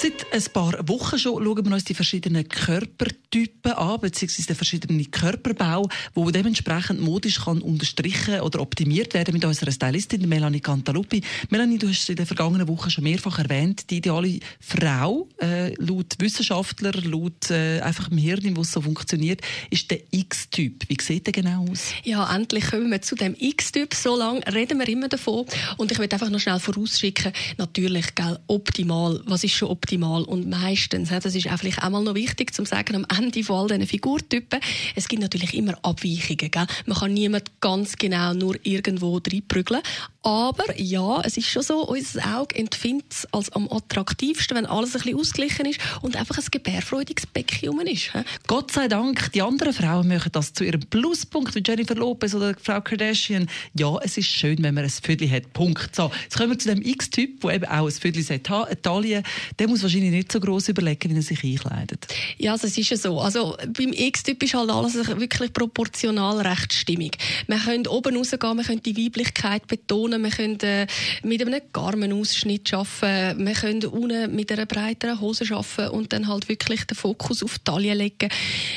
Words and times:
Seit 0.00 0.32
ein 0.32 0.52
paar 0.52 0.88
Wochen 0.88 1.18
schon 1.18 1.42
schauen 1.42 1.64
wir 1.66 1.74
uns 1.74 1.82
die 1.82 1.92
verschiedenen 1.92 2.48
Körpertypen 2.48 3.72
an, 3.72 3.98
beziehungsweise 3.98 4.46
den 4.46 4.54
verschiedenen 4.54 5.10
Körperbau, 5.10 5.88
wo 6.14 6.30
dementsprechend 6.30 7.00
modisch 7.00 7.40
kann 7.40 7.60
unterstrichen 7.60 8.42
oder 8.42 8.60
optimiert 8.60 9.14
werden 9.14 9.34
mit 9.34 9.44
unserer 9.44 9.72
Stylistin 9.72 10.28
Melanie 10.28 10.60
Cantaluppi. 10.60 11.20
Melanie, 11.50 11.78
du 11.78 11.88
hast 11.88 12.08
in 12.10 12.14
den 12.14 12.26
vergangenen 12.26 12.68
Wochen 12.68 12.90
schon 12.90 13.02
mehrfach 13.02 13.40
erwähnt, 13.40 13.90
die 13.90 13.96
ideale 13.96 14.38
Frau, 14.60 15.28
äh, 15.42 15.74
laut 15.82 16.14
Wissenschaftler, 16.20 16.92
laut 17.02 17.50
äh, 17.50 17.80
einfach 17.80 18.08
im 18.12 18.18
Hirn, 18.18 18.56
wo 18.56 18.60
es 18.60 18.70
so 18.70 18.80
funktioniert, 18.80 19.40
ist 19.70 19.90
der 19.90 19.98
X-Typ. 20.12 20.88
Wie 20.88 20.96
sieht 21.02 21.26
der 21.26 21.32
genau 21.32 21.66
aus? 21.68 21.90
Ja, 22.04 22.32
endlich 22.36 22.70
kommen 22.70 22.88
wir 22.92 23.02
zu 23.02 23.16
dem 23.16 23.34
X-Typ. 23.36 23.94
So 23.94 24.16
lange 24.16 24.46
reden 24.54 24.78
wir 24.78 24.88
immer 24.88 25.08
davon. 25.08 25.44
Und 25.76 25.90
ich 25.90 25.98
will 25.98 26.08
einfach 26.08 26.30
noch 26.30 26.38
schnell 26.38 26.60
vorausschicken, 26.60 27.32
natürlich, 27.56 28.14
gell, 28.14 28.38
optimal. 28.46 29.20
Was 29.26 29.42
ist 29.42 29.54
schon 29.54 29.66
optimal? 29.66 29.87
Optimal. 29.88 30.22
Und 30.22 30.48
meistens, 30.48 31.08
das 31.08 31.34
ist 31.34 31.48
auch 31.50 31.56
vielleicht 31.56 31.82
auch 31.82 31.88
noch 31.88 32.14
wichtig 32.14 32.52
zu 32.52 32.64
sagen, 32.64 32.94
am 32.94 33.06
Ende 33.16 33.42
von 33.42 33.56
all 33.56 33.68
diesen 33.68 33.86
Figurtypen, 33.86 34.60
es 34.94 35.08
gibt 35.08 35.22
natürlich 35.22 35.54
immer 35.54 35.74
Abweichungen. 35.82 36.50
Gell? 36.50 36.66
Man 36.86 36.98
kann 36.98 37.14
niemand 37.14 37.60
ganz 37.60 37.96
genau 37.96 38.34
nur 38.34 38.56
irgendwo 38.64 39.16
reinprügeln. 39.16 39.80
Aber 40.22 40.64
ja, 40.78 41.22
es 41.22 41.38
ist 41.38 41.48
schon 41.48 41.62
so, 41.62 41.86
unser 41.86 42.38
Auge 42.38 42.56
empfindet 42.56 43.06
es 43.10 43.26
als 43.32 43.50
am 43.52 43.66
attraktivsten, 43.70 44.58
wenn 44.58 44.66
alles 44.66 44.94
ein 44.94 45.00
bisschen 45.00 45.18
ausgeglichen 45.18 45.66
ist 45.66 45.80
und 46.02 46.16
einfach 46.16 46.36
ein 46.36 46.44
gebärfreudiges 46.50 47.26
Becken 47.26 47.86
ist. 47.86 48.12
He? 48.12 48.20
Gott 48.46 48.72
sei 48.72 48.88
Dank, 48.88 49.32
die 49.32 49.40
anderen 49.40 49.72
Frauen 49.72 50.08
machen 50.08 50.30
das 50.32 50.52
zu 50.52 50.64
ihrem 50.64 50.80
Pluspunkt, 50.80 51.54
wie 51.54 51.62
Jennifer 51.66 51.94
Lopez 51.94 52.34
oder 52.34 52.54
Frau 52.60 52.80
Kardashian. 52.80 53.48
Ja, 53.74 53.96
es 54.02 54.18
ist 54.18 54.28
schön, 54.28 54.62
wenn 54.62 54.74
man 54.74 54.84
ein 54.84 54.90
Viertel 54.90 55.30
hat. 55.30 55.50
Punkt. 55.54 55.96
So, 55.96 56.10
jetzt 56.22 56.36
kommen 56.36 56.50
wir 56.50 56.58
zu 56.58 56.68
dem 56.68 56.82
X-Typ, 56.82 57.40
der 57.40 57.54
eben 57.54 57.64
auch 57.64 57.86
ein 57.86 57.92
Viertel 57.92 58.24
hat, 58.24 58.82
Taille. 58.82 59.22
Der 59.58 59.68
muss 59.68 59.77
wahrscheinlich 59.82 60.10
nicht 60.10 60.32
so 60.32 60.40
groß 60.40 60.68
überlegen, 60.68 61.10
wie 61.10 61.16
er 61.16 61.22
sich 61.22 61.42
einkleidet. 61.44 62.06
Ja, 62.38 62.56
das 62.56 62.76
ist 62.76 62.90
ja 62.90 62.96
so. 62.96 63.20
Also 63.20 63.56
beim 63.76 63.92
X-Typ 63.92 64.42
ist 64.42 64.54
halt 64.54 64.70
alles 64.70 64.94
wirklich 64.94 65.52
proportional 65.52 66.40
recht 66.40 66.72
stimmig. 66.72 67.18
Wir 67.46 67.58
können 67.58 67.86
oben 67.86 68.16
rausgehen, 68.16 68.56
wir 68.56 68.64
können 68.64 68.82
die 68.82 68.96
Weiblichkeit 68.96 69.66
betonen, 69.66 70.22
wir 70.22 70.30
können 70.30 70.60
äh, 70.60 70.86
mit 71.22 71.40
einem 71.42 71.60
Garmenausschnitt 71.72 72.72
arbeiten, 72.72 73.46
wir 73.46 73.54
können 73.54 73.84
unten 73.86 74.34
mit 74.34 74.52
einer 74.52 74.66
breiteren 74.66 75.20
Hose 75.20 75.44
arbeiten 75.54 75.94
und 75.94 76.12
dann 76.12 76.28
halt 76.28 76.48
wirklich 76.48 76.84
den 76.84 76.96
Fokus 76.96 77.42
auf 77.42 77.58
die 77.58 77.64
Taille 77.64 77.94
legen. 77.94 78.28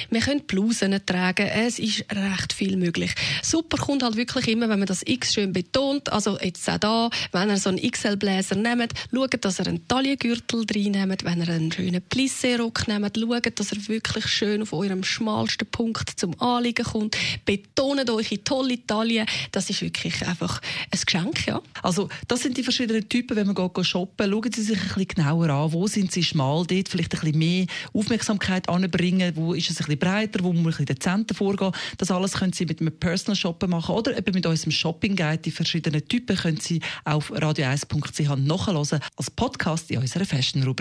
Wir 0.10 0.22
können 0.22 0.42
Blusen 0.42 1.00
tragen, 1.06 1.48
es 1.48 1.80
ist 1.80 2.06
recht 2.12 2.54
viel 2.54 2.78
möglich. 2.78 3.14
Super 3.42 3.78
kommt 3.78 4.04
halt 4.04 4.16
wirklich 4.16 4.48
immer, 4.48 4.70
wenn 4.70 4.80
man 4.80 4.88
das 4.88 5.04
X 5.06 5.34
schön 5.34 5.54
betont, 5.54 6.12
also 6.12 6.38
jetzt 6.40 6.70
auch 6.70 6.78
da, 6.78 7.10
wenn 7.32 7.50
ihr 7.50 7.58
so 7.58 7.70
einen 7.70 7.80
XL-Bläser 7.80 8.56
nehmt, 8.56 8.94
schaut, 9.14 9.44
dass 9.44 9.60
ihr 9.60 9.68
einen 9.68 9.88
Taillengürtel 9.88 10.66
drin 10.66 10.91
nehmt, 10.92 11.24
wenn 11.24 11.42
ihr 11.42 11.50
einen 11.50 11.72
schönen 11.72 12.02
Plissé-Rock 12.02 12.88
nehmt, 12.88 13.18
schaut, 13.18 13.60
dass 13.60 13.72
er 13.72 13.88
wirklich 13.88 14.28
schön 14.28 14.62
auf 14.62 14.74
eurem 14.74 15.04
schmalsten 15.04 15.68
Punkt 15.68 16.20
zum 16.20 16.40
Anliegen 16.40 16.86
kommt. 16.86 17.18
Betont 17.46 18.10
eure 18.10 18.44
tolle 18.44 18.86
Taille. 18.86 19.26
Das 19.52 19.70
ist 19.70 19.82
wirklich 19.82 20.26
einfach 20.28 20.62
ein 20.92 21.00
Geschenk, 21.04 21.48
ja. 21.48 21.62
Also, 21.82 22.10
das 22.28 22.42
sind 22.42 22.58
die 22.58 22.64
verschiedenen 22.64 23.08
Typen, 23.08 23.36
wenn 23.38 23.48
man 23.48 23.56
geht 23.56 23.86
shoppen. 23.86 24.30
Schauen 24.30 24.52
Sie 24.54 24.62
sich 24.62 24.78
ein 24.78 24.88
bisschen 24.88 25.08
genauer 25.08 25.50
an. 25.50 25.74
Wo 25.74 25.88
sind 25.88 26.12
sie 26.12 26.24
schmal? 26.24 26.66
Dort 26.66 26.90
vielleicht 26.90 27.14
ein 27.16 27.20
bisschen 27.22 27.40
mehr 27.40 27.66
Aufmerksamkeit 27.94 28.70
anbringen. 28.70 29.36
Wo 29.36 29.54
ist 29.54 29.70
es 29.70 29.78
ein 29.78 29.86
bisschen 29.86 30.00
breiter? 30.00 30.44
Wo 30.44 30.54
muss 30.54 30.56
man 30.56 30.66
ein 30.66 30.72
bisschen 30.72 30.86
dezenter 30.86 31.36
vorgehen? 31.36 31.72
Das 31.98 32.12
alles 32.12 32.34
können 32.34 32.54
Sie 32.54 32.66
mit 32.66 32.82
einem 32.82 32.92
Personal 32.98 33.36
Shoppen 33.36 33.70
machen 33.70 33.96
oder 33.96 34.18
eben 34.18 34.34
mit 34.34 34.46
unserem 34.46 34.72
Shopping 34.72 35.16
Guide. 35.16 35.40
Die 35.40 35.52
verschiedenen 35.52 36.08
Typen 36.08 36.36
können 36.36 36.60
Sie 36.60 36.82
auf 37.06 37.32
radio1.ch 37.32 38.36
nachhören 38.38 39.00
als 39.16 39.32
Podcast 39.32 39.90
in 39.92 40.00
unserer 40.00 40.26
Fashion-Rubrik. 40.26 40.81